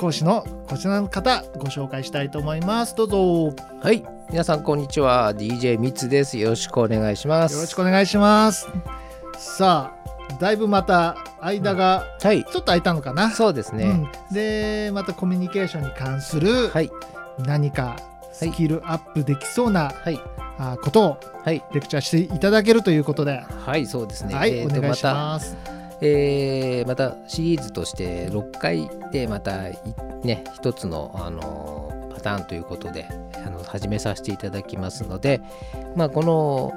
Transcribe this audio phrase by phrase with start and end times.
[0.00, 2.94] 講師のこちらの方ご紹介したいと思います。
[2.96, 3.18] どうぞ。
[3.48, 4.02] よはい。
[4.30, 5.34] 皆さんこんにちは。
[5.34, 6.38] DJ みつです。
[6.38, 7.60] よろしくお願いします。
[7.60, 8.66] ろしくお願いします。
[9.36, 12.44] さあだいぶまた間がはい。
[12.44, 14.34] ちょっと空いたのかな、そうですね、うん。
[14.34, 16.90] でまたコミュニケーションに関するはい。
[17.40, 17.96] 何か
[18.32, 20.18] スキルアップできそうなはい。
[20.56, 21.62] あことをはい。
[21.74, 24.34] レクチャーしていただけるということで、はいそうですね。
[24.34, 25.56] はい、えーとお願いしまます。
[25.56, 29.78] たえーまたシリーズとして6回でまたい
[30.24, 33.06] ね一つの、あのーパターンということで
[33.46, 35.40] あの始めさせていただきますので、
[35.96, 36.74] まあ、この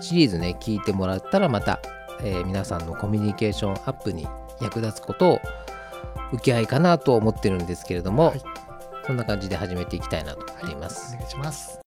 [0.00, 1.80] シリーズね聞いてもらったらまた、
[2.22, 4.28] えー皆さんのコミュニケーションアップに
[4.60, 5.40] 役立つことを
[6.32, 8.42] 受け合いかなと思ってるんですけれども、はい
[9.06, 11.14] そんな感じで始めていきたいなと思っています。
[11.14, 11.83] お願いします。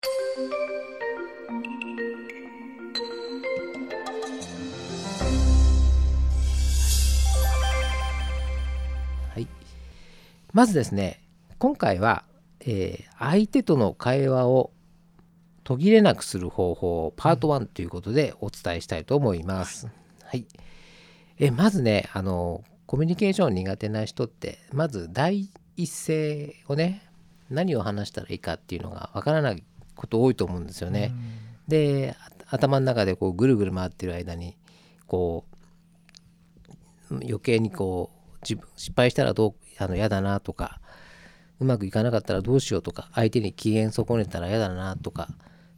[10.54, 11.22] まずですね
[11.60, 12.24] 今回は、
[12.62, 14.72] えー相手との会話を
[15.64, 19.90] 途切れなくする方法パート1ということでお伝えしたいと思います。
[20.24, 20.46] はい、
[21.40, 27.02] えまずねあのコミュニケーション苦手な人ってまず第一声をね
[27.50, 29.64] 何を話したらいいかっていうのがわからない
[29.96, 31.12] こと多いと思うんですよね。
[31.68, 34.56] であ頭の中でこうぐるぐる回ってる間に
[35.06, 35.44] こ
[37.12, 40.80] う余計にこう自分失敗したらどうあの嫌だなとか
[41.60, 45.30] うまくいかなかったらどうしようとか相手に機嫌損ねたら嫌だなとか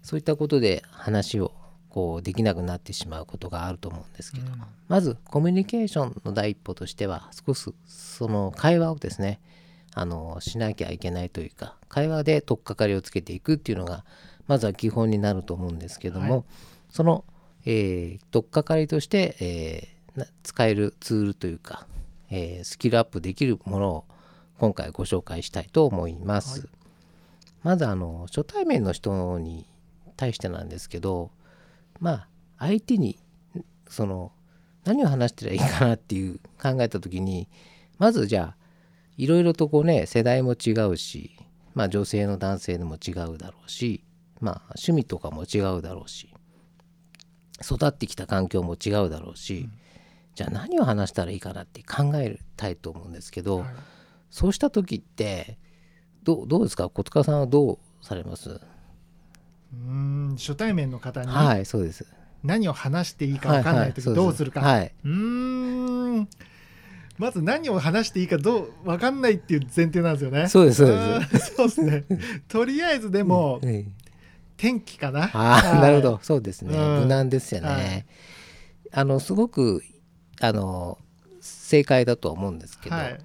[0.02, 1.54] そういったことで話を
[1.90, 4.52] こうできなくなってしまうことがあると思うんですけど、
[4.88, 9.40] まずコミュニケーションの第一歩としては少しその会話をですね
[9.96, 14.06] あのしなきゃいけないというか会話で取っかかりをつけていくっていうのが
[14.50, 16.44] まずは基本になると思うんですけども、はい。
[16.90, 17.24] その、
[17.66, 21.86] えー取っかかりとして、えーな使えるツールというか、
[22.30, 24.06] えースキルアップできるものを
[24.60, 26.62] 今回ご紹介したいと思います。
[26.62, 26.70] はい
[27.64, 29.66] まずあの初対面の人に
[30.16, 31.32] 対してなんですけど
[32.00, 33.20] まあ相手に
[33.90, 34.32] その
[34.86, 37.50] 何を話したらいいかなっていう考えた時に
[37.98, 38.58] まずじゃあ
[39.18, 41.38] いろいろとこうね世代も違うし
[41.74, 44.04] まあ女性の男性でも違うだろうし
[44.40, 46.34] まあ趣味とかも違うだろうし
[47.62, 49.68] 育ってきた環境も違うだろうし、
[50.36, 53.68] じゃあ何を話したらいいかなって考えたいと思うんですけど、はい。
[54.30, 55.58] そうした時って
[56.24, 56.90] どうどうですか？
[56.90, 62.06] 小塚さんはどうされます、うーん初対面の方にはいそうです。
[62.44, 64.62] 何を話していいか分かんない時ははどうするか。
[64.62, 64.94] そうです。
[65.04, 66.30] うーん。
[67.18, 70.48] まず何を話していいかどう分かんないっていう前提なんですよね。
[70.48, 71.56] そうですそうです。
[71.56, 72.06] そうですね。
[72.48, 73.94] とりあえずでも、はいうん。
[74.56, 75.26] 天気かな？
[75.26, 75.82] ああ、はい。
[75.82, 76.20] なるほど。
[76.22, 77.00] そうですね、うん。
[77.00, 78.06] 無難ですよね、はい。
[78.94, 79.84] あのすごく
[80.42, 80.98] あの
[81.42, 83.20] 正解だとは思うんですけど、はい。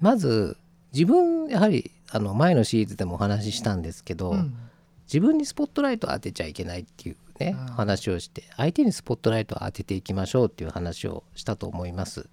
[0.00, 0.56] まず
[0.92, 4.56] 自分やはりあの前のシリーズでもお話ししたんですけど、うん
[5.06, 12.28] 自分にスポットライトを当てちゃいけないっていうね話をして相手にスポットライトを当てていきましょうっていう話をしたと思います。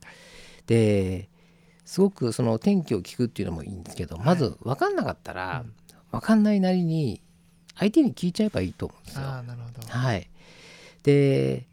[0.65, 1.29] で
[1.85, 5.65] すごくその天気を聞くっていうのもいいんですけど、まず分かんなかったら、
[6.11, 7.21] 分かんないなりに
[7.75, 9.23] 相手に聞いちゃえばいいと思うんですよ。
[9.89, 10.29] はい、
[11.03, 11.67] で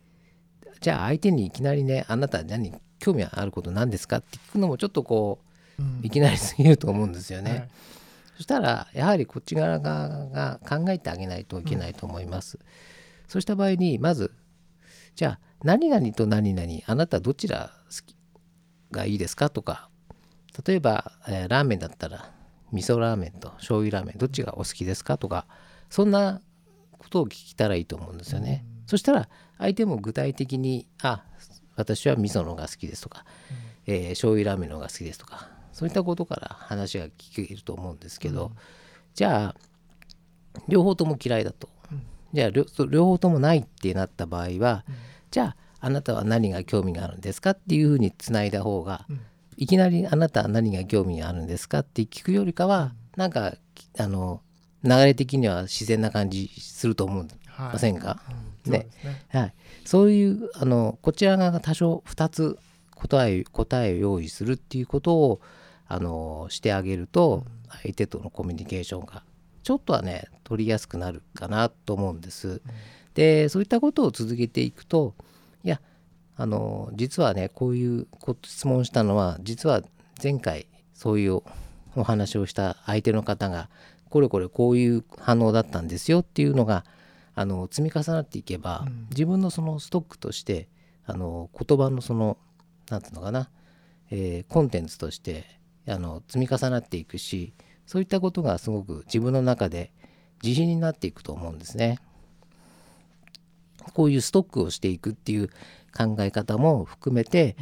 [0.80, 5.40] じゃあ相手にいきなりね「あなた何興味あること何ですか?」って聞くのもちょっとこ
[5.78, 7.50] ううんいきなりすぎると思うんですよね。
[7.50, 7.68] はい
[8.36, 12.58] そしたらやはりこっち側が考えてあげないといけないと思います。
[13.28, 14.32] そうした場合にまず
[15.14, 18.16] じゃあ何々と何々あなたどちら好き
[18.90, 19.90] がいいですかとか
[20.66, 22.32] 例えば、えーラーメンだったら
[22.72, 25.46] 味噌ラーメンと醤油ラーメンどっちがお好きですかとか
[25.90, 26.40] そんな
[26.98, 28.64] ことを聞いたらいいと思うんですよね。
[28.90, 29.28] そしたら
[29.58, 31.22] 相手も具体的にあ
[31.76, 33.24] 私は味噌の方が好きですとか、
[33.86, 38.50] えー醤油ラーメンの方が好きですとかそういったことから話が聞けると思うんですけど、
[39.14, 39.60] じゃあ
[40.68, 41.68] 両方とも嫌いだと、
[42.34, 44.84] じゃあ両両方ともないってなった場合は、
[45.30, 49.20] じゃああなたは何が興味があるんですかっていうふうにつないだ方が、うん。
[49.56, 53.54] いきなりあなたは何が興味があるんですかって聞くよりかは、なんか
[53.98, 54.42] あの
[54.82, 57.72] 流れ的には自然な感じすると思いはい。
[57.74, 58.88] ませんか、そうねね。
[59.28, 59.54] はい、
[59.84, 62.58] そういうあのこちら側が多少2つ
[62.94, 65.40] 答え答えを用意するっていうことを
[65.86, 67.44] あのしてあげると
[67.82, 69.22] 相手とのコミュニケーションが
[69.62, 72.60] ちょっとはね取りやすくなるかなと思うんです。
[73.14, 75.14] でそういったことを続けていくと
[75.64, 75.80] いや
[76.36, 78.06] あの実はねこういう
[78.44, 79.82] 質問したのは実は
[80.22, 81.40] 前回そういう
[81.96, 83.68] お話をした相手の方が
[84.10, 86.84] これこれこういう反応だったんですよっていうのが
[87.34, 90.68] あの積み重なっていけば、うん自分のそのストックとして
[91.04, 92.38] あの言葉のその
[92.88, 93.50] なんていうのかな、
[94.10, 95.44] えーコンテンツとして
[95.88, 97.52] あの積み重なっていくし
[97.86, 99.92] そういったことがすごく自分の中で
[100.42, 101.98] 自信になっていくと思うんですね。
[103.94, 105.48] こういうストックをしていくっていう
[105.96, 107.56] 考え方も含めて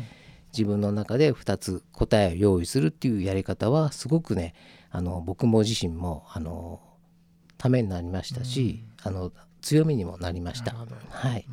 [0.53, 4.55] 自分の中で2つ答えを用意するっていうやり方はすごくね
[4.91, 6.81] あの僕も自身もあの
[7.59, 10.75] ためになりましたし、あの強みにもなりました。
[11.11, 11.45] はい、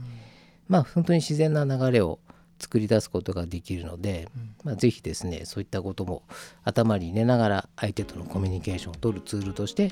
[0.68, 2.19] まあ本当に自然な流れを
[2.60, 4.30] 作り出すことができるので、
[4.63, 6.24] まあ、ぜひですねそういったことも
[6.63, 9.92] 頭に入れながら相手とのコミュニケーションを取るツールとして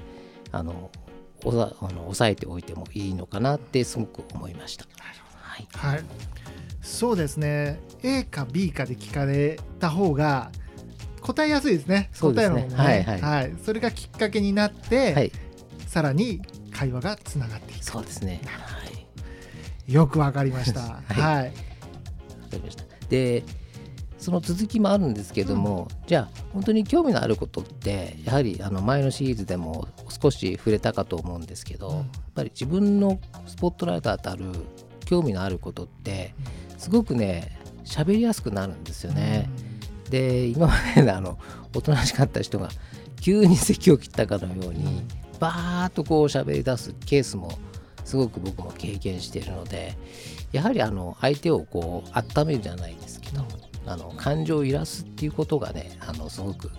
[0.52, 0.90] あの
[1.44, 4.86] おさあの押さえておいてもいいのかなってすごく思いました。
[5.42, 6.04] はい、はい、
[6.82, 7.80] そうですね。
[8.02, 10.52] A か B かで聞かれた方が
[11.22, 12.10] 答えやすいですね。
[12.14, 12.68] そうですね。
[12.68, 13.04] 答えの方がね。
[13.04, 13.22] はい。
[13.22, 13.56] はい。
[13.64, 15.32] それがきっかけになって、はい、
[15.94, 16.42] さらに
[16.72, 17.86] 会話がつながっていく。
[17.86, 18.42] そうですね。
[18.48, 18.58] は
[19.88, 19.94] い。
[19.94, 20.80] よくわかりました。
[20.82, 21.14] はい。
[21.14, 21.54] はい、わか
[22.54, 22.84] りました。
[23.10, 23.44] で
[24.18, 31.98] その続きもあるんですけども、じゃあ本当に興味のあることってやはりあの前のシリーズでも少し触れたかと思うんですけど、うん。
[31.98, 34.46] やっぱり自分のスポットライト当たる
[35.06, 36.34] 興味のあることって
[36.80, 39.48] すごくね喋りやすくなるんですよね。
[40.10, 41.38] で今までのあの
[41.76, 42.70] おとなしかった人が
[43.22, 45.04] 急に咳を切ったかのように
[45.40, 47.52] バーッとこう喋り出すケースも
[48.06, 49.98] すごく僕も経験しているので
[50.52, 53.46] やはりあの相手をこう温めるじゃないですけど
[53.86, 56.70] あの感情を揺らすっていうことがねあのすごく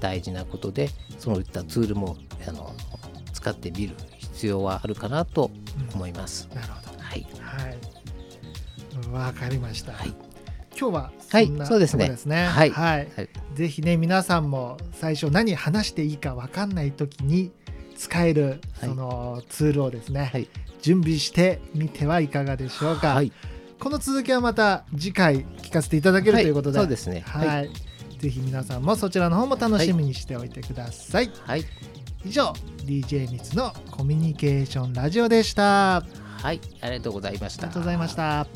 [0.00, 2.16] 大事なことでそういったツールも
[2.46, 2.74] あの
[3.32, 5.50] 使ってみる必要はあるかなと
[5.94, 6.48] 思います。
[6.54, 6.98] なるほど。
[7.02, 7.76] はい、はい。
[9.12, 10.08] わかりました、はい。
[10.78, 12.46] 今日ははいそんなそうですね。
[12.46, 12.70] はい。
[12.70, 13.08] はい。
[13.16, 13.28] はい。
[13.54, 17.52] ぜひね皆さんも最初何話していいか分かんない時に
[17.96, 18.88] 使えるはい。
[18.88, 20.48] そのツールをですね、はい。
[20.82, 23.32] 準備してみてはいかがでしょうか、はい。
[23.78, 27.24] この続きはまた次回聞かせていただけるということで、はいそうですね。
[27.26, 27.70] はい、はい。
[28.18, 31.64] ぜひ皆さんもそちらの方も楽しみにしておいてください、はい。
[32.24, 32.52] 以上
[32.84, 35.96] DJ ミツのコミュニケーションラジオでした。
[35.96, 36.02] あ
[36.42, 37.62] はい、ありがとうございました。
[37.62, 38.46] りがとうございました